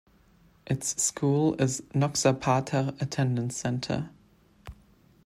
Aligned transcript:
Its 0.65 0.99
school 0.99 1.53
is 1.61 1.81
Noxapater 1.93 2.99
Attendance 2.99 3.55
Center. 3.55 4.09